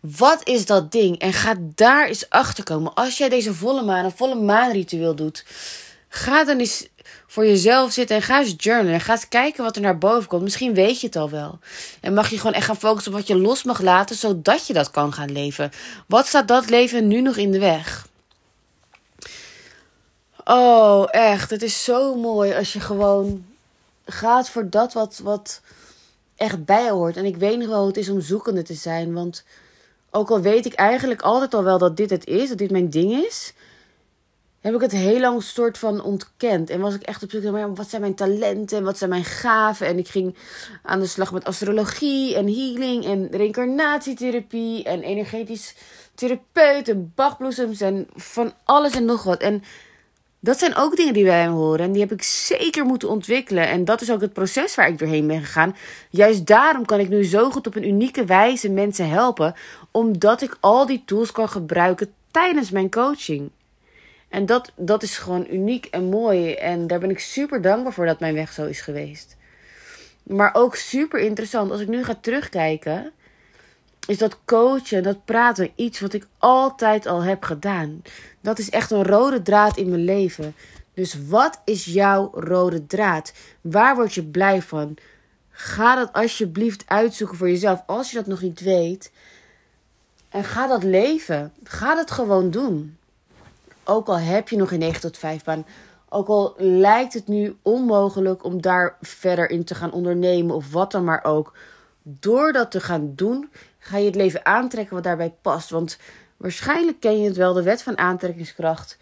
Wat 0.00 0.48
is 0.48 0.66
dat 0.66 0.92
ding? 0.92 1.18
En 1.18 1.32
ga 1.32 1.54
daar 1.58 2.06
eens 2.06 2.30
achter 2.30 2.64
komen. 2.64 2.94
Als 2.94 3.18
jij 3.18 3.28
deze 3.28 3.54
volle 3.54 3.82
maan, 3.82 4.04
een 4.04 4.10
volle 4.10 4.34
maanritueel 4.34 5.14
doet, 5.14 5.44
ga 6.08 6.44
dan 6.44 6.58
eens 6.58 6.88
voor 7.26 7.46
jezelf 7.46 7.92
zitten 7.92 8.16
en 8.16 8.22
ga 8.22 8.40
eens 8.40 8.54
journalen. 8.56 9.00
Ga 9.00 9.12
eens 9.12 9.28
kijken 9.28 9.64
wat 9.64 9.76
er 9.76 9.82
naar 9.82 9.98
boven 9.98 10.28
komt. 10.28 10.42
Misschien 10.42 10.74
weet 10.74 11.00
je 11.00 11.06
het 11.06 11.16
al 11.16 11.30
wel. 11.30 11.58
En 12.00 12.14
mag 12.14 12.30
je 12.30 12.36
gewoon 12.36 12.52
echt 12.52 12.66
gaan 12.66 12.76
focussen 12.76 13.12
op 13.12 13.18
wat 13.18 13.26
je 13.26 13.36
los 13.36 13.62
mag 13.62 13.80
laten, 13.80 14.16
zodat 14.16 14.66
je 14.66 14.72
dat 14.72 14.90
kan 14.90 15.12
gaan 15.12 15.32
leven. 15.32 15.70
Wat 16.06 16.26
staat 16.26 16.48
dat 16.48 16.70
leven 16.70 17.08
nu 17.08 17.20
nog 17.20 17.36
in 17.36 17.50
de 17.50 17.58
weg? 17.58 18.06
Oh, 20.44 21.06
echt. 21.10 21.50
Het 21.50 21.62
is 21.62 21.84
zo 21.84 22.14
mooi 22.14 22.54
als 22.54 22.72
je 22.72 22.80
gewoon 22.80 23.44
gaat 24.06 24.50
voor 24.50 24.70
dat 24.70 24.92
wat, 24.92 25.20
wat 25.22 25.60
echt 26.36 26.64
bij 26.64 26.90
hoort. 26.90 27.16
En 27.16 27.24
ik 27.24 27.36
weet 27.36 27.58
nog 27.58 27.68
wel 27.68 27.78
hoe 27.78 27.86
het 27.86 27.96
is 27.96 28.08
om 28.08 28.20
zoekende 28.20 28.62
te 28.62 28.74
zijn. 28.74 29.12
Want 29.12 29.44
ook 30.10 30.30
al 30.30 30.40
weet 30.40 30.66
ik 30.66 30.72
eigenlijk 30.72 31.22
altijd 31.22 31.54
al 31.54 31.64
wel 31.64 31.78
dat 31.78 31.96
dit 31.96 32.10
het 32.10 32.26
is, 32.26 32.48
dat 32.48 32.58
dit 32.58 32.70
mijn 32.70 32.90
ding 32.90 33.12
is, 33.12 33.52
heb 34.60 34.74
ik 34.74 34.80
het 34.80 34.92
heel 34.92 35.20
lang 35.20 35.42
soort 35.42 35.78
van 35.78 36.02
ontkend. 36.02 36.70
En 36.70 36.80
was 36.80 36.94
ik 36.94 37.02
echt 37.02 37.22
op 37.22 37.30
zoek 37.30 37.42
naar 37.42 37.74
wat 37.74 37.88
zijn 37.88 38.00
mijn 38.00 38.14
talenten 38.14 38.78
en 38.78 38.84
wat 38.84 38.98
zijn 38.98 39.10
mijn 39.10 39.24
gaven. 39.24 39.86
En 39.86 39.98
ik 39.98 40.08
ging 40.08 40.36
aan 40.82 41.00
de 41.00 41.06
slag 41.06 41.32
met 41.32 41.44
astrologie 41.44 42.34
en 42.34 42.46
healing 42.46 43.04
en 43.04 43.28
reïncarnatietherapie 43.30 44.84
en 44.84 45.02
energetisch 45.02 45.74
therapeut 46.14 46.88
en 46.88 47.12
bachbloesems 47.14 47.80
en 47.80 48.08
van 48.14 48.52
alles 48.64 48.94
en 48.94 49.04
nog 49.04 49.22
wat. 49.22 49.40
En 49.40 49.62
dat 50.44 50.58
zijn 50.58 50.76
ook 50.76 50.96
dingen 50.96 51.12
die 51.12 51.24
bij 51.24 51.48
me 51.48 51.54
horen. 51.54 51.84
En 51.84 51.92
die 51.92 52.00
heb 52.00 52.12
ik 52.12 52.22
zeker 52.22 52.84
moeten 52.84 53.08
ontwikkelen. 53.08 53.68
En 53.68 53.84
dat 53.84 54.00
is 54.00 54.10
ook 54.10 54.20
het 54.20 54.32
proces 54.32 54.74
waar 54.74 54.88
ik 54.88 54.98
doorheen 54.98 55.26
ben 55.26 55.40
gegaan. 55.40 55.76
Juist 56.10 56.46
daarom 56.46 56.84
kan 56.84 57.00
ik 57.00 57.08
nu 57.08 57.24
zo 57.24 57.50
goed 57.50 57.66
op 57.66 57.76
een 57.76 57.88
unieke 57.88 58.24
wijze 58.24 58.70
mensen 58.70 59.08
helpen. 59.08 59.54
Omdat 59.90 60.42
ik 60.42 60.56
al 60.60 60.86
die 60.86 61.02
tools 61.04 61.32
kan 61.32 61.48
gebruiken 61.48 62.12
tijdens 62.30 62.70
mijn 62.70 62.90
coaching. 62.90 63.50
En 64.28 64.46
dat, 64.46 64.72
dat 64.76 65.02
is 65.02 65.18
gewoon 65.18 65.46
uniek 65.50 65.86
en 65.86 66.04
mooi. 66.04 66.52
En 66.52 66.86
daar 66.86 67.00
ben 67.00 67.10
ik 67.10 67.18
super 67.18 67.62
dankbaar 67.62 67.92
voor 67.92 68.06
dat 68.06 68.20
mijn 68.20 68.34
weg 68.34 68.52
zo 68.52 68.66
is 68.66 68.80
geweest. 68.80 69.36
Maar 70.22 70.54
ook 70.54 70.76
super 70.76 71.20
interessant. 71.20 71.70
Als 71.70 71.80
ik 71.80 71.88
nu 71.88 72.04
ga 72.04 72.14
terugkijken 72.20 73.12
is 74.06 74.18
dat 74.18 74.38
coachen, 74.44 75.02
dat 75.02 75.24
praten, 75.24 75.70
iets 75.74 76.00
wat 76.00 76.12
ik 76.12 76.26
altijd 76.38 77.06
al 77.06 77.22
heb 77.22 77.42
gedaan. 77.42 78.02
Dat 78.40 78.58
is 78.58 78.70
echt 78.70 78.90
een 78.90 79.04
rode 79.04 79.42
draad 79.42 79.76
in 79.76 79.88
mijn 79.88 80.04
leven. 80.04 80.54
Dus 80.94 81.26
wat 81.28 81.60
is 81.64 81.84
jouw 81.84 82.30
rode 82.34 82.86
draad? 82.86 83.32
Waar 83.60 83.94
word 83.94 84.14
je 84.14 84.24
blij 84.24 84.62
van? 84.62 84.96
Ga 85.50 85.94
dat 85.94 86.12
alsjeblieft 86.12 86.84
uitzoeken 86.86 87.36
voor 87.36 87.48
jezelf 87.48 87.82
als 87.86 88.10
je 88.10 88.16
dat 88.16 88.26
nog 88.26 88.40
niet 88.40 88.60
weet. 88.60 89.12
En 90.28 90.44
ga 90.44 90.66
dat 90.66 90.82
leven. 90.82 91.52
Ga 91.64 91.94
dat 91.94 92.10
gewoon 92.10 92.50
doen. 92.50 92.96
Ook 93.84 94.06
al 94.06 94.18
heb 94.18 94.48
je 94.48 94.56
nog 94.56 94.72
een 94.72 94.78
9 94.78 95.00
tot 95.00 95.18
5 95.18 95.44
baan. 95.44 95.66
Ook 96.08 96.28
al 96.28 96.54
lijkt 96.56 97.14
het 97.14 97.28
nu 97.28 97.56
onmogelijk 97.62 98.44
om 98.44 98.60
daar 98.60 98.96
verder 99.00 99.50
in 99.50 99.64
te 99.64 99.74
gaan 99.74 99.92
ondernemen 99.92 100.54
of 100.54 100.72
wat 100.72 100.90
dan 100.90 101.04
maar 101.04 101.24
ook. 101.24 101.56
Door 102.02 102.52
dat 102.52 102.70
te 102.70 102.80
gaan 102.80 103.12
doen, 103.14 103.50
ga 103.84 103.96
je 103.98 104.06
het 104.06 104.14
leven 104.14 104.46
aantrekken 104.46 104.94
wat 104.94 105.04
daarbij 105.04 105.34
past. 105.42 105.70
Want 105.70 105.98
waarschijnlijk 106.36 107.00
ken 107.00 107.20
je 107.20 107.28
het 107.28 107.36
wel, 107.36 107.52
de 107.52 107.62
wet 107.62 107.82
van 107.82 107.98
aantrekkingskracht. 107.98 108.98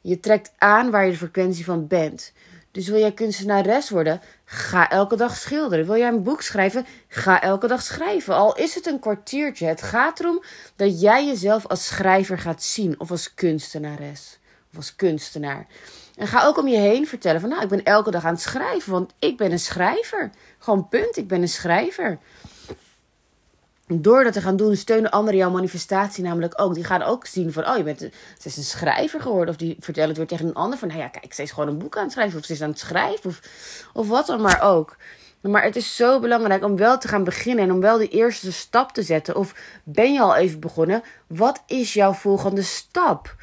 Je 0.00 0.20
trekt 0.20 0.52
aan 0.58 0.90
waar 0.90 1.04
je 1.04 1.10
de 1.10 1.16
frequentie 1.16 1.64
van 1.64 1.86
bent. 1.86 2.32
Dus 2.70 2.88
wil 2.88 2.98
jij 2.98 3.12
kunstenares 3.12 3.90
worden? 3.90 4.20
Ga 4.44 4.90
elke 4.90 5.16
dag 5.16 5.36
schilderen. 5.36 5.86
Wil 5.86 5.96
jij 5.96 6.08
een 6.08 6.22
boek 6.22 6.42
schrijven? 6.42 6.86
Ga 7.08 7.42
elke 7.42 7.66
dag 7.66 7.82
schrijven. 7.82 8.34
Al 8.34 8.56
is 8.56 8.74
het 8.74 8.86
een 8.86 8.98
kwartiertje. 8.98 9.66
Het 9.66 9.82
gaat 9.82 10.20
erom 10.20 10.42
dat 10.76 11.00
jij 11.00 11.26
jezelf 11.26 11.66
als 11.66 11.86
schrijver 11.86 12.38
gaat 12.38 12.62
zien. 12.62 13.00
Of 13.00 13.10
als 13.10 13.34
kunstenares. 13.34 14.38
Of 14.70 14.76
als 14.76 14.96
kunstenaar. 14.96 15.66
En 16.16 16.26
ga 16.26 16.44
ook 16.44 16.58
om 16.58 16.68
je 16.68 16.78
heen 16.78 17.06
vertellen 17.06 17.40
van 17.40 17.50
nou, 17.50 17.62
ik 17.62 17.68
ben 17.68 17.84
elke 17.84 18.10
dag 18.10 18.24
aan 18.24 18.32
het 18.32 18.42
schrijven. 18.42 18.92
Want 18.92 19.12
ik 19.18 19.36
ben 19.36 19.52
een 19.52 19.58
schrijver. 19.58 20.30
Gewoon 20.58 20.88
punt, 20.88 21.16
ik 21.16 21.28
ben 21.28 21.42
een 21.42 21.48
schrijver 21.48 22.18
door 23.98 24.24
dat 24.24 24.32
te 24.32 24.40
gaan 24.40 24.56
doen, 24.56 24.76
steunen 24.76 25.10
anderen 25.10 25.38
jouw 25.38 25.50
manifestatie 25.50 26.24
namelijk 26.24 26.60
ook. 26.60 26.74
Die 26.74 26.84
gaan 26.84 27.02
ook 27.02 27.26
zien 27.26 27.52
van, 27.52 27.68
oh, 27.68 27.76
je 27.76 27.82
bent 27.82 27.98
ze 27.98 28.10
is 28.42 28.56
een 28.56 28.62
schrijver 28.62 29.20
geworden. 29.20 29.48
Of 29.48 29.56
die 29.56 29.76
vertellen 29.80 30.08
het 30.08 30.18
weer 30.18 30.26
tegen 30.26 30.46
een 30.46 30.54
ander 30.54 30.78
van, 30.78 30.88
nou 30.88 31.00
ja, 31.00 31.08
kijk, 31.08 31.32
ze 31.32 31.42
is 31.42 31.50
gewoon 31.50 31.68
een 31.68 31.78
boek 31.78 31.96
aan 31.96 32.02
het 32.02 32.12
schrijven. 32.12 32.38
Of 32.38 32.44
ze 32.44 32.52
is 32.52 32.62
aan 32.62 32.70
het 32.70 32.78
schrijven. 32.78 33.30
Of, 33.30 33.40
of 33.92 34.08
wat 34.08 34.26
dan 34.26 34.40
maar 34.40 34.62
ook. 34.62 34.96
Maar 35.40 35.62
het 35.62 35.76
is 35.76 35.96
zo 35.96 36.20
belangrijk 36.20 36.64
om 36.64 36.76
wel 36.76 36.98
te 36.98 37.08
gaan 37.08 37.24
beginnen 37.24 37.64
en 37.64 37.72
om 37.72 37.80
wel 37.80 37.98
de 37.98 38.08
eerste 38.08 38.52
stap 38.52 38.92
te 38.92 39.02
zetten. 39.02 39.36
Of 39.36 39.54
ben 39.84 40.12
je 40.12 40.20
al 40.20 40.36
even 40.36 40.60
begonnen? 40.60 41.02
Wat 41.26 41.62
is 41.66 41.94
jouw 41.94 42.12
volgende 42.12 42.62
stap? 42.62 43.36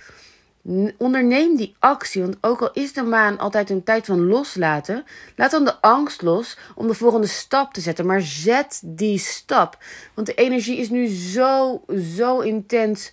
Onderneem 0.97 1.55
die 1.55 1.75
actie, 1.79 2.21
want 2.21 2.38
ook 2.41 2.62
al 2.62 2.71
is 2.74 2.93
de 2.93 3.03
maan 3.03 3.38
altijd 3.38 3.69
een 3.69 3.83
tijd 3.83 4.05
van 4.05 4.25
loslaten, 4.25 5.05
laat 5.36 5.51
dan 5.51 5.65
de 5.65 5.81
angst 5.81 6.21
los 6.21 6.57
om 6.75 6.88
de 6.88 6.93
volgende 6.93 7.27
stap 7.27 7.74
te 7.74 7.81
zetten. 7.81 8.05
Maar 8.05 8.21
zet 8.21 8.81
die 8.83 9.19
stap, 9.19 9.77
want 10.13 10.27
de 10.27 10.33
energie 10.33 10.77
is 10.77 10.89
nu 10.89 11.07
zo, 11.07 11.83
zo 12.15 12.39
intens 12.39 13.12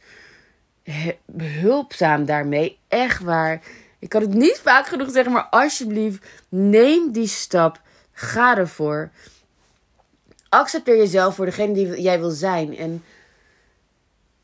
hulpzaam 1.36 2.24
daarmee. 2.24 2.78
Echt 2.88 3.22
waar. 3.22 3.62
Ik 3.98 4.08
kan 4.08 4.20
het 4.20 4.34
niet 4.34 4.60
vaak 4.62 4.86
genoeg 4.86 5.10
zeggen, 5.10 5.32
maar 5.32 5.46
alsjeblieft, 5.50 6.26
neem 6.48 7.12
die 7.12 7.28
stap. 7.28 7.80
Ga 8.12 8.56
ervoor. 8.56 9.10
Accepteer 10.48 10.96
jezelf 10.96 11.34
voor 11.34 11.44
degene 11.44 11.74
die 11.74 12.00
jij 12.00 12.18
wil 12.18 12.30
zijn. 12.30 12.76
En 12.76 13.04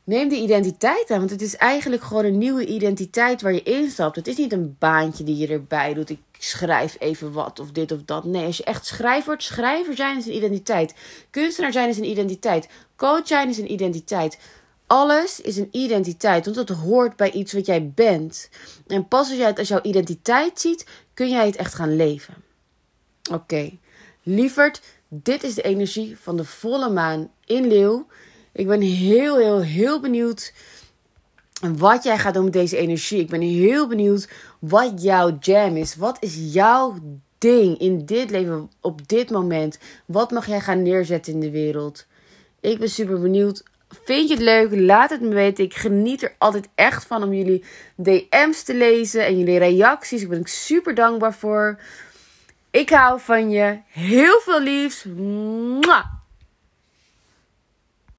Neem 0.03 0.29
die 0.29 0.41
identiteit 0.43 1.11
aan, 1.11 1.17
want 1.17 1.29
het 1.29 1.41
is 1.41 1.55
eigenlijk 1.55 2.03
gewoon 2.03 2.25
een 2.25 2.37
nieuwe 2.37 2.65
identiteit 2.65 3.41
waar 3.41 3.53
je 3.53 3.63
instapt. 3.63 4.15
Het 4.15 4.27
is 4.27 4.37
niet 4.37 4.51
een 4.51 4.75
baantje 4.79 5.23
die 5.23 5.37
je 5.37 5.47
erbij 5.47 5.93
doet. 5.93 6.09
Ik 6.09 6.19
schrijf 6.39 6.95
even 6.99 7.31
wat 7.31 7.59
of 7.59 7.71
dit 7.71 7.91
of 7.91 8.03
dat. 8.05 8.23
Nee, 8.23 8.45
als 8.45 8.57
je 8.57 8.63
echt 8.63 8.85
schrijver 8.85 9.25
wordt, 9.25 9.43
schrijver 9.43 9.95
zijn 9.95 10.17
is 10.17 10.25
een 10.25 10.35
identiteit. 10.35 10.93
Kunstenaar 11.29 11.71
zijn 11.71 11.89
is 11.89 11.97
een 11.97 12.09
identiteit. 12.09 12.69
Coach 12.95 13.27
zijn 13.27 13.49
is 13.49 13.57
een 13.57 13.71
identiteit. 13.71 14.37
Alles 14.87 15.41
is 15.41 15.57
een 15.57 15.69
identiteit, 15.71 16.45
want 16.45 16.57
het 16.57 16.69
hoort 16.69 17.15
bij 17.15 17.31
iets 17.31 17.53
wat 17.53 17.65
jij 17.65 17.91
bent. 17.95 18.49
En 18.87 19.07
pas 19.07 19.29
als 19.29 19.37
jij 19.37 19.47
het 19.47 19.59
als 19.59 19.67
jouw 19.67 19.81
identiteit 19.81 20.59
ziet, 20.59 20.85
kun 21.13 21.29
jij 21.29 21.45
het 21.45 21.55
echt 21.55 21.73
gaan 21.73 21.95
leven. 21.95 22.33
Oké, 23.29 23.33
okay. 23.33 23.79
lieverd, 24.23 24.81
dit 25.07 25.43
is 25.43 25.53
de 25.53 25.61
energie 25.61 26.17
van 26.17 26.37
de 26.37 26.43
volle 26.43 26.89
maan 26.89 27.31
in 27.45 27.67
Leeuw. 27.67 28.07
Ik 28.53 28.67
ben 28.67 28.81
heel, 28.81 29.37
heel, 29.37 29.61
heel 29.61 29.99
benieuwd 29.99 30.53
wat 31.77 32.03
jij 32.03 32.17
gaat 32.17 32.33
doen 32.33 32.43
met 32.43 32.53
deze 32.53 32.77
energie. 32.77 33.19
Ik 33.19 33.29
ben 33.29 33.41
heel 33.41 33.87
benieuwd 33.87 34.29
wat 34.59 35.01
jouw 35.01 35.37
jam 35.39 35.75
is. 35.75 35.95
Wat 35.95 36.17
is 36.19 36.53
jouw 36.53 36.95
ding 37.37 37.79
in 37.79 38.05
dit 38.05 38.29
leven, 38.29 38.69
op 38.81 39.07
dit 39.07 39.29
moment? 39.29 39.79
Wat 40.05 40.31
mag 40.31 40.47
jij 40.47 40.61
gaan 40.61 40.81
neerzetten 40.81 41.33
in 41.33 41.39
de 41.39 41.51
wereld? 41.51 42.05
Ik 42.59 42.79
ben 42.79 42.89
super 42.89 43.21
benieuwd. 43.21 43.63
Vind 44.03 44.27
je 44.27 44.33
het 44.33 44.43
leuk? 44.43 44.79
Laat 44.79 45.09
het 45.09 45.21
me 45.21 45.33
weten. 45.33 45.63
Ik 45.63 45.73
geniet 45.73 46.23
er 46.23 46.35
altijd 46.37 46.67
echt 46.75 47.05
van 47.05 47.23
om 47.23 47.33
jullie 47.33 47.63
DM's 47.95 48.63
te 48.63 48.75
lezen 48.75 49.25
en 49.25 49.37
jullie 49.37 49.57
reacties. 49.59 50.21
Ik 50.21 50.29
ben 50.29 50.39
ik 50.39 50.47
super 50.47 50.95
dankbaar 50.95 51.33
voor. 51.33 51.79
Ik 52.69 52.89
hou 52.89 53.19
van 53.19 53.49
je. 53.49 53.79
Heel 53.87 54.39
veel 54.39 54.61
liefs. 54.61 55.05